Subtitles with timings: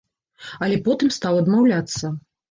[0.67, 2.11] Але потым стаў адмаўляцца.